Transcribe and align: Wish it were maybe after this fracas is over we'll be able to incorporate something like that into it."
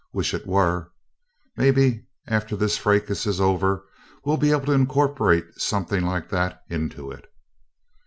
Wish 0.13 0.33
it 0.33 0.47
were 0.47 0.89
maybe 1.57 2.07
after 2.25 2.55
this 2.55 2.75
fracas 2.75 3.27
is 3.27 3.39
over 3.39 3.85
we'll 4.25 4.35
be 4.37 4.49
able 4.49 4.65
to 4.65 4.71
incorporate 4.71 5.45
something 5.57 6.03
like 6.05 6.27
that 6.29 6.63
into 6.71 7.11
it." 7.11 7.31